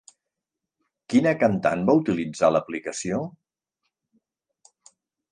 Quina 1.13 1.33
cantant 1.41 1.83
va 1.89 1.95
utilitzar 1.99 2.49
l'aplicació? 2.53 3.19